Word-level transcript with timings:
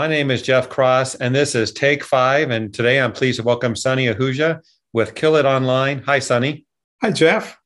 My 0.00 0.06
name 0.06 0.30
is 0.30 0.40
Jeff 0.40 0.70
Cross, 0.70 1.16
and 1.16 1.34
this 1.34 1.54
is 1.54 1.72
Take 1.72 2.02
Five. 2.02 2.48
And 2.48 2.72
today 2.72 2.98
I'm 2.98 3.12
pleased 3.12 3.38
to 3.38 3.42
welcome 3.42 3.76
Sonny 3.76 4.06
Ahuja 4.06 4.62
with 4.94 5.14
Kill 5.14 5.36
It 5.36 5.44
Online. 5.44 6.02
Hi, 6.06 6.20
Sonny. 6.20 6.64
Hi, 7.02 7.10
Jeff. 7.10 7.58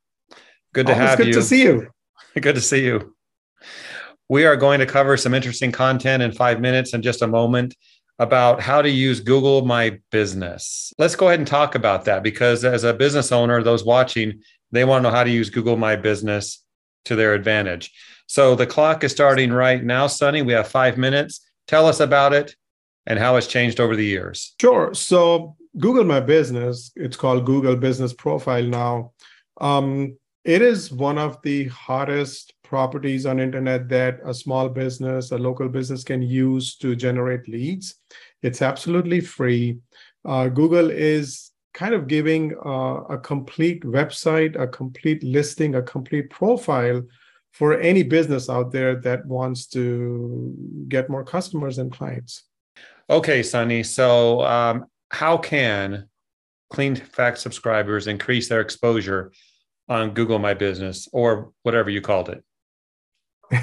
Good 0.73 0.89
to 0.89 0.95
Always 0.95 1.09
have 1.11 1.19
good 1.19 1.29
you. 1.29 1.33
Good 1.33 1.39
to 1.39 1.47
see 1.47 1.63
you. 1.63 1.91
good 2.41 2.57
to 2.57 2.61
see 2.61 2.85
you. 2.85 3.15
We 4.29 4.47
are 4.47 4.57
going 4.57 4.81
to 4.81 4.85
cover 4.85 5.17
some 5.17 5.33
interesting 5.33 5.71
content 5.71 6.25
in 6.25 6.33
five 6.33 6.61
minutes 6.61 6.93
in 6.93 7.03
just 7.03 7.23
a 7.23 7.29
moment 7.29 7.77
about 8.19 8.61
how 8.61 8.83
to 8.83 8.91
use 8.91 9.21
Google 9.21 9.65
My 9.65 10.01
Business. 10.11 10.93
Let's 10.99 11.15
go 11.15 11.29
ahead 11.29 11.39
and 11.39 11.47
talk 11.47 11.77
about 11.77 12.05
that 12.07 12.25
because 12.25 12.65
as 12.65 12.83
a 12.83 12.93
business 12.93 13.31
owner, 13.31 13.63
those 13.63 13.85
watching, 13.85 14.43
they 14.73 14.85
want 14.85 15.05
to 15.05 15.09
know 15.09 15.17
how 15.17 15.23
to 15.23 15.31
use 15.31 15.51
Google 15.51 15.77
My 15.77 15.95
Business 15.95 16.65
to 17.05 17.15
their 17.15 17.33
advantage. 17.35 17.93
So 18.27 18.57
the 18.57 18.67
clock 18.67 19.05
is 19.05 19.13
starting 19.13 19.53
right 19.53 19.85
now, 19.85 20.09
Sonny. 20.09 20.43
We 20.43 20.55
have 20.55 20.67
five 20.67 20.99
minutes. 20.99 21.41
Tell 21.67 21.87
us 21.87 22.01
about 22.01 22.33
it 22.33 22.57
and 23.07 23.19
how 23.19 23.37
it's 23.37 23.47
changed 23.47 23.81
over 23.81 23.97
the 23.97 24.05
years. 24.05 24.55
Sure. 24.61 24.95
So 24.95 25.57
Google 25.79 26.05
My 26.05 26.21
Business, 26.21 26.93
it's 26.97 27.17
called 27.17 27.45
Google 27.45 27.77
Business 27.77 28.13
Profile 28.13 28.65
now. 28.65 29.13
Um, 29.61 30.17
it 30.45 30.61
is 30.61 30.93
one 30.93 31.19
of 31.19 31.41
the 31.43 31.69
hottest 31.69 32.53
properties 32.63 33.25
on 33.25 33.41
internet 33.41 33.89
that 33.89 34.21
a 34.25 34.35
small 34.35 34.69
business, 34.69 35.31
a 35.31 35.39
local 35.39 35.69
business 35.69 36.05
can 36.05 36.23
use 36.23 36.77
to 36.77 36.95
generate 36.95 37.49
leads. 37.49 37.97
It's 38.43 38.61
absolutely 38.61 39.21
free. 39.21 39.79
Uh, 40.25 40.49
Google 40.49 40.91
is 40.91 41.51
kind 41.73 41.95
of 41.95 42.07
giving 42.07 42.55
uh, 42.65 43.03
a 43.09 43.19
complete 43.19 43.83
website, 43.85 44.61
a 44.61 44.67
complete 44.67 45.23
listing, 45.23 45.75
a 45.75 45.83
complete 45.83 46.31
profile 46.31 47.03
for 47.55 47.79
any 47.79 48.03
business 48.03 48.51
out 48.51 48.73
there 48.73 48.97
that 48.97 49.25
wants 49.27 49.67
to 49.67 50.53
get 50.89 51.09
more 51.09 51.23
customers 51.23 51.79
and 51.79 51.93
clients. 51.93 52.43
Okay, 53.09 53.45
Sonny. 53.45 53.85
So, 53.85 54.45
um, 54.45 54.87
how 55.11 55.39
can 55.39 56.09
Cleanfax 56.73 57.39
subscribers 57.39 58.09
increase 58.09 58.49
their 58.49 58.61
exposure 58.61 59.31
on 59.89 60.15
Google 60.15 60.41
My 60.41 60.55
Business 60.55 61.09
or 61.13 61.53
whatever 61.63 61.91
you 61.91 62.01
called 62.01 62.29
it? 62.31 62.43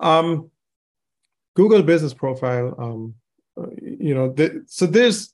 um, 0.00 0.50
Google 1.54 1.84
Business 1.84 2.12
Profile. 2.12 2.74
Um, 2.76 3.14
you 3.80 4.16
know, 4.16 4.32
th- 4.32 4.52
so 4.66 4.86
there's 4.86 5.32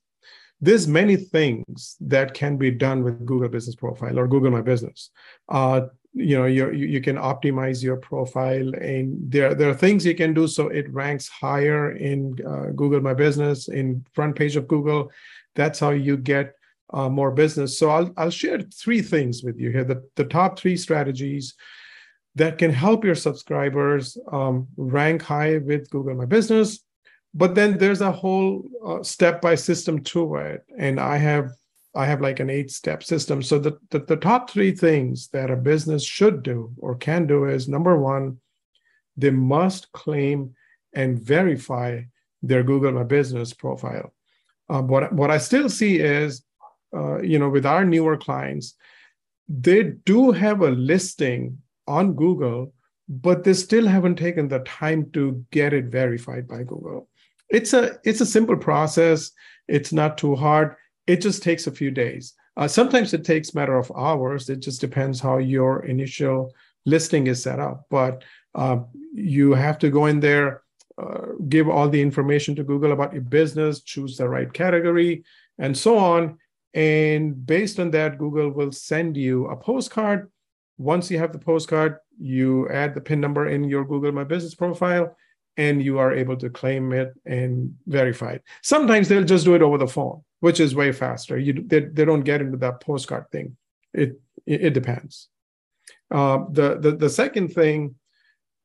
there's 0.60 0.86
many 0.86 1.16
things 1.16 1.96
that 2.00 2.34
can 2.34 2.58
be 2.58 2.70
done 2.70 3.02
with 3.02 3.24
Google 3.24 3.48
Business 3.48 3.76
Profile 3.76 4.18
or 4.18 4.28
Google 4.28 4.50
My 4.50 4.60
Business. 4.60 5.10
Uh, 5.48 5.86
you 6.12 6.36
know, 6.36 6.46
you 6.46 6.70
you 6.72 7.00
can 7.00 7.16
optimize 7.16 7.82
your 7.82 7.96
profile, 7.96 8.74
and 8.74 9.16
there 9.30 9.54
there 9.54 9.70
are 9.70 9.74
things 9.74 10.04
you 10.04 10.14
can 10.14 10.34
do 10.34 10.48
so 10.48 10.68
it 10.68 10.92
ranks 10.92 11.28
higher 11.28 11.92
in 11.92 12.36
uh, 12.46 12.70
Google 12.74 13.00
My 13.00 13.14
Business 13.14 13.68
in 13.68 14.04
front 14.12 14.36
page 14.36 14.56
of 14.56 14.66
Google. 14.66 15.10
That's 15.54 15.78
how 15.78 15.90
you 15.90 16.16
get 16.16 16.54
uh, 16.92 17.08
more 17.08 17.30
business. 17.30 17.78
So 17.78 17.90
I'll 17.90 18.12
I'll 18.16 18.30
share 18.30 18.60
three 18.60 19.02
things 19.02 19.42
with 19.44 19.58
you 19.58 19.70
here. 19.70 19.84
The 19.84 20.02
the 20.16 20.24
top 20.24 20.58
three 20.58 20.76
strategies 20.76 21.54
that 22.34 22.58
can 22.58 22.72
help 22.72 23.04
your 23.04 23.14
subscribers 23.14 24.16
um, 24.32 24.66
rank 24.76 25.22
high 25.22 25.58
with 25.58 25.90
Google 25.90 26.14
My 26.14 26.26
Business. 26.26 26.80
But 27.34 27.54
then 27.54 27.78
there's 27.78 28.00
a 28.00 28.10
whole 28.10 28.68
uh, 28.84 29.02
step 29.04 29.40
by 29.40 29.54
system 29.54 30.02
to 30.04 30.34
it, 30.36 30.64
and 30.76 30.98
I 30.98 31.18
have 31.18 31.52
I 31.94 32.06
have 32.06 32.20
like 32.20 32.40
an 32.40 32.50
eight 32.50 32.70
step 32.70 33.02
system. 33.02 33.42
So 33.42 33.58
the, 33.58 33.78
the 33.90 34.00
the 34.00 34.16
top 34.16 34.50
three 34.50 34.72
things 34.72 35.28
that 35.28 35.50
a 35.50 35.56
business 35.56 36.04
should 36.04 36.42
do 36.42 36.72
or 36.78 36.94
can 36.94 37.26
do 37.26 37.46
is 37.46 37.68
number 37.68 37.98
one, 37.98 38.38
they 39.16 39.30
must 39.30 39.90
claim 39.92 40.54
and 40.92 41.20
verify 41.20 42.02
their 42.42 42.62
Google 42.62 42.92
My 42.92 43.02
Business 43.02 43.52
profile. 43.52 44.12
Uh, 44.68 44.82
what 44.82 45.12
what 45.12 45.30
I 45.30 45.38
still 45.38 45.68
see 45.68 45.98
is, 45.98 46.42
uh, 46.96 47.20
you 47.20 47.38
know, 47.38 47.50
with 47.50 47.66
our 47.66 47.84
newer 47.84 48.16
clients, 48.16 48.74
they 49.48 49.82
do 50.04 50.30
have 50.30 50.62
a 50.62 50.70
listing 50.70 51.58
on 51.88 52.14
Google, 52.14 52.72
but 53.08 53.42
they 53.42 53.54
still 53.54 53.86
haven't 53.88 54.16
taken 54.16 54.46
the 54.46 54.60
time 54.60 55.10
to 55.12 55.44
get 55.50 55.72
it 55.72 55.86
verified 55.86 56.46
by 56.46 56.62
Google. 56.62 57.08
It's 57.48 57.72
a 57.72 57.98
it's 58.04 58.20
a 58.20 58.26
simple 58.26 58.56
process. 58.56 59.32
It's 59.66 59.92
not 59.92 60.18
too 60.18 60.36
hard. 60.36 60.76
It 61.12 61.20
just 61.20 61.42
takes 61.42 61.66
a 61.66 61.72
few 61.80 61.90
days. 61.90 62.34
Uh, 62.56 62.68
sometimes 62.68 63.12
it 63.12 63.24
takes 63.24 63.54
matter 63.54 63.76
of 63.76 63.90
hours. 63.96 64.48
It 64.48 64.60
just 64.60 64.80
depends 64.80 65.18
how 65.18 65.38
your 65.38 65.84
initial 65.84 66.52
listing 66.86 67.26
is 67.26 67.42
set 67.42 67.58
up. 67.58 67.86
But 67.90 68.22
uh, 68.54 68.78
you 69.12 69.52
have 69.52 69.78
to 69.78 69.90
go 69.90 70.06
in 70.06 70.20
there, 70.20 70.62
uh, 71.02 71.26
give 71.48 71.68
all 71.68 71.88
the 71.88 72.00
information 72.08 72.54
to 72.56 72.64
Google 72.70 72.92
about 72.92 73.12
your 73.12 73.22
business, 73.22 73.82
choose 73.82 74.16
the 74.16 74.28
right 74.28 74.52
category, 74.52 75.24
and 75.58 75.76
so 75.76 75.98
on. 75.98 76.38
And 76.74 77.44
based 77.44 77.80
on 77.80 77.90
that, 77.90 78.18
Google 78.18 78.50
will 78.50 78.72
send 78.72 79.16
you 79.16 79.46
a 79.48 79.56
postcard 79.56 80.30
once 80.80 81.10
you 81.10 81.18
have 81.18 81.32
the 81.32 81.38
postcard, 81.38 81.98
you 82.18 82.66
add 82.70 82.94
the 82.94 83.00
PIN 83.02 83.20
number 83.20 83.48
in 83.48 83.64
your 83.64 83.84
Google 83.84 84.12
My 84.12 84.24
Business 84.24 84.54
profile, 84.54 85.14
and 85.58 85.82
you 85.82 85.98
are 85.98 86.14
able 86.14 86.36
to 86.38 86.48
claim 86.48 86.92
it 86.92 87.12
and 87.26 87.74
verify 87.86 88.32
it. 88.32 88.44
Sometimes 88.62 89.06
they'll 89.06 89.24
just 89.34 89.44
do 89.44 89.54
it 89.54 89.60
over 89.60 89.76
the 89.76 89.86
phone, 89.86 90.22
which 90.40 90.60
is 90.60 90.74
way 90.74 90.92
faster. 90.92 91.38
You 91.38 91.52
they, 91.66 91.80
they 91.80 92.04
don't 92.04 92.22
get 92.22 92.40
into 92.40 92.58
that 92.58 92.80
postcard 92.80 93.30
thing. 93.30 93.56
It 93.94 94.20
it, 94.46 94.64
it 94.66 94.70
depends. 94.74 95.28
Uh, 96.10 96.44
the, 96.50 96.78
the 96.78 96.92
the 96.92 97.10
second 97.10 97.48
thing 97.48 97.94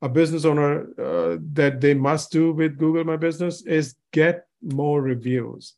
a 0.02 0.10
business 0.10 0.46
owner 0.46 0.88
uh, 1.00 1.38
that 1.54 1.82
they 1.82 1.94
must 1.94 2.32
do 2.32 2.52
with 2.54 2.78
Google 2.78 3.04
My 3.04 3.18
Business 3.18 3.62
is 3.64 3.96
get 4.12 4.46
more 4.62 5.02
reviews. 5.02 5.74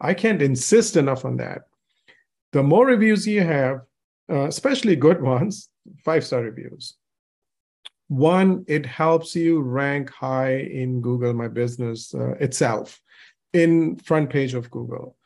I 0.00 0.14
can't 0.14 0.42
insist 0.42 0.96
enough 0.96 1.24
on 1.24 1.36
that. 1.36 1.62
The 2.52 2.62
more 2.62 2.86
reviews 2.86 3.26
you 3.26 3.42
have, 3.42 3.82
uh, 4.30 4.46
especially 4.48 4.96
good 4.96 5.22
ones, 5.34 5.68
five 6.04 6.24
star 6.24 6.42
reviews. 6.42 6.96
One, 8.08 8.64
it 8.66 8.84
helps 8.84 9.36
you 9.36 9.60
rank 9.60 10.10
high 10.10 10.56
in 10.56 11.00
Google 11.00 11.32
My 11.32 11.46
Business 11.46 12.12
uh, 12.12 12.32
itself, 12.40 13.00
in 13.52 13.96
front 13.96 14.30
page 14.30 14.54
of 14.54 14.70
Google. 14.70 15.16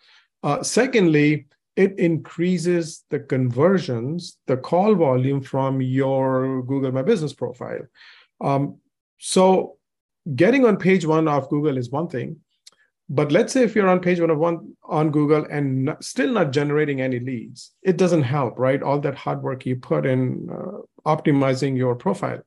Uh, 0.44 0.62
secondly, 0.62 1.46
it 1.74 1.98
increases 1.98 3.04
the 3.08 3.18
conversions, 3.18 4.36
the 4.46 4.58
call 4.58 4.94
volume 4.94 5.40
from 5.40 5.80
your 5.80 6.62
Google 6.62 6.92
My 6.92 7.02
Business 7.02 7.32
profile. 7.32 7.80
Um, 8.42 8.76
so, 9.18 9.78
getting 10.36 10.66
on 10.66 10.76
page 10.76 11.06
one 11.06 11.28
of 11.28 11.48
Google 11.48 11.78
is 11.78 11.90
one 11.90 12.08
thing, 12.08 12.36
but 13.08 13.32
let's 13.32 13.54
say 13.54 13.62
if 13.62 13.74
you're 13.74 13.88
on 13.88 14.00
page 14.00 14.20
one 14.20 14.28
of 14.28 14.38
one 14.38 14.76
on 14.84 15.10
Google 15.10 15.46
and 15.50 15.96
still 16.00 16.30
not 16.30 16.52
generating 16.52 17.00
any 17.00 17.20
leads, 17.20 17.72
it 17.82 17.96
doesn't 17.96 18.22
help, 18.22 18.58
right? 18.58 18.82
All 18.82 19.00
that 19.00 19.14
hard 19.14 19.42
work 19.42 19.64
you 19.64 19.76
put 19.76 20.04
in 20.04 20.48
uh, 20.52 21.10
optimizing 21.10 21.74
your 21.74 21.94
profile. 21.94 22.42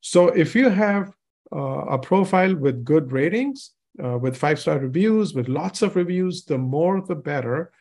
So 0.00 0.28
if 0.28 0.54
you 0.54 0.70
have 0.70 1.12
uh, 1.54 1.84
a 1.96 1.98
profile 1.98 2.56
with 2.56 2.82
good 2.84 3.12
ratings, 3.12 3.72
uh, 4.02 4.18
with 4.18 4.36
five 4.36 4.58
star 4.58 4.78
reviews, 4.78 5.34
with 5.34 5.48
lots 5.48 5.82
of 5.82 5.96
reviews, 5.96 6.44
the 6.44 6.58
more 6.58 7.00
the 7.00 7.14
better. 7.14 7.72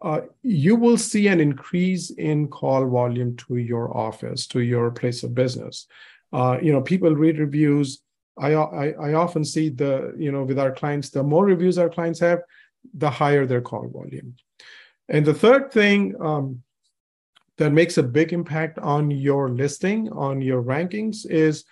Uh, 0.00 0.22
you 0.42 0.74
will 0.74 0.98
see 0.98 1.28
an 1.28 1.40
increase 1.40 2.10
in 2.10 2.48
call 2.48 2.88
volume 2.88 3.36
to 3.36 3.56
your 3.56 3.96
office, 3.96 4.48
to 4.48 4.60
your 4.60 4.90
place 4.90 5.22
of 5.22 5.34
business. 5.34 5.86
Uh, 6.32 6.58
you 6.60 6.72
know, 6.72 6.80
people 6.80 7.14
read 7.14 7.38
reviews 7.38 8.02
I, 8.38 8.54
I, 8.54 8.86
I 8.92 9.12
often 9.14 9.44
see 9.44 9.68
the 9.68 10.14
you 10.16 10.32
know 10.32 10.44
with 10.44 10.58
our 10.58 10.72
clients 10.72 11.10
the 11.10 11.22
more 11.22 11.44
reviews 11.44 11.78
our 11.78 11.90
clients 11.90 12.20
have 12.20 12.40
the 12.94 13.10
higher 13.10 13.46
their 13.46 13.60
call 13.60 13.88
volume 13.88 14.34
and 15.08 15.24
the 15.24 15.34
third 15.34 15.72
thing 15.72 16.14
um, 16.20 16.62
that 17.58 17.72
makes 17.72 17.98
a 17.98 18.02
big 18.02 18.32
impact 18.32 18.78
on 18.78 19.10
your 19.10 19.50
listing 19.50 20.10
on 20.12 20.40
your 20.40 20.62
rankings 20.62 21.26
is 21.28 21.64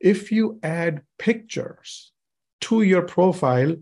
if 0.00 0.30
you 0.30 0.58
add 0.62 1.02
pictures 1.18 2.11
to 2.62 2.82
your 2.82 3.02
profile 3.02 3.76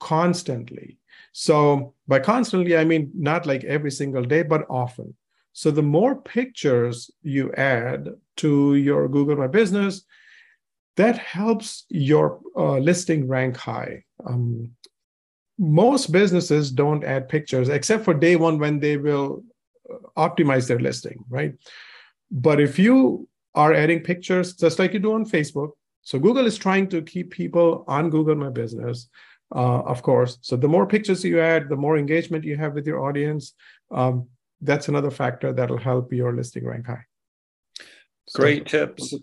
constantly 0.00 0.98
so 1.32 1.92
by 2.06 2.18
constantly 2.18 2.76
i 2.76 2.84
mean 2.84 3.10
not 3.14 3.46
like 3.46 3.64
every 3.64 3.90
single 3.90 4.22
day 4.22 4.42
but 4.42 4.64
often 4.70 5.14
so 5.52 5.70
the 5.72 5.82
more 5.82 6.14
pictures 6.14 7.10
you 7.22 7.52
add 7.54 8.08
to 8.36 8.76
your 8.76 9.08
google 9.08 9.36
my 9.36 9.48
business 9.48 10.04
that 10.98 11.16
helps 11.16 11.84
your 11.88 12.40
uh, 12.56 12.76
listing 12.78 13.28
rank 13.28 13.56
high. 13.56 14.02
Um, 14.26 14.72
most 15.56 16.10
businesses 16.10 16.72
don't 16.72 17.04
add 17.04 17.28
pictures 17.28 17.68
except 17.68 18.04
for 18.04 18.14
day 18.14 18.34
one 18.34 18.58
when 18.58 18.80
they 18.80 18.96
will 18.96 19.44
uh, 19.88 20.28
optimize 20.28 20.66
their 20.66 20.80
listing, 20.80 21.24
right? 21.30 21.54
But 22.32 22.60
if 22.60 22.80
you 22.80 23.28
are 23.54 23.72
adding 23.72 24.00
pictures, 24.00 24.54
just 24.54 24.80
like 24.80 24.92
you 24.92 24.98
do 24.98 25.12
on 25.12 25.24
Facebook, 25.24 25.70
so 26.08 26.18
Google 26.18 26.46
is 26.46 26.56
trying 26.56 26.88
to 26.88 27.02
keep 27.02 27.30
people 27.30 27.84
on 27.86 28.08
Google 28.08 28.34
My 28.34 28.48
Business, 28.48 29.10
uh, 29.54 29.80
of 29.80 30.00
course. 30.00 30.38
So 30.40 30.56
the 30.56 30.66
more 30.66 30.86
pictures 30.86 31.22
you 31.22 31.38
add, 31.38 31.68
the 31.68 31.76
more 31.76 31.98
engagement 31.98 32.44
you 32.44 32.56
have 32.56 32.72
with 32.72 32.86
your 32.86 33.04
audience. 33.06 33.52
Um, 33.90 34.26
that's 34.62 34.88
another 34.88 35.10
factor 35.10 35.52
that'll 35.52 35.76
help 35.76 36.10
your 36.10 36.34
listing 36.34 36.64
rank 36.64 36.86
high. 36.86 37.04
Great 38.34 38.70
so, 38.70 38.86
tips. 38.86 39.14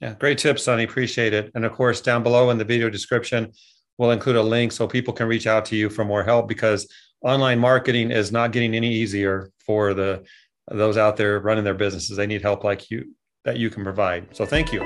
Yeah, 0.00 0.14
great 0.18 0.38
tips, 0.38 0.62
Sonny. 0.62 0.84
Appreciate 0.84 1.34
it. 1.34 1.50
And 1.54 1.66
of 1.66 1.72
course, 1.72 2.00
down 2.00 2.22
below 2.22 2.48
in 2.48 2.56
the 2.56 2.64
video 2.64 2.88
description, 2.88 3.52
we'll 3.98 4.12
include 4.12 4.36
a 4.36 4.42
link 4.42 4.72
so 4.72 4.88
people 4.88 5.12
can 5.12 5.28
reach 5.28 5.46
out 5.46 5.66
to 5.66 5.76
you 5.76 5.90
for 5.90 6.06
more 6.06 6.24
help 6.24 6.48
because 6.48 6.90
online 7.20 7.58
marketing 7.58 8.10
is 8.12 8.32
not 8.32 8.52
getting 8.52 8.74
any 8.74 8.90
easier 8.90 9.50
for 9.66 9.92
the 9.92 10.24
those 10.70 10.96
out 10.96 11.18
there 11.18 11.38
running 11.40 11.64
their 11.64 11.74
businesses. 11.74 12.16
They 12.16 12.26
need 12.26 12.40
help 12.40 12.64
like 12.64 12.90
you 12.90 13.14
that 13.44 13.58
you 13.58 13.68
can 13.68 13.84
provide. 13.84 14.34
So 14.34 14.46
thank 14.46 14.72
you. 14.72 14.80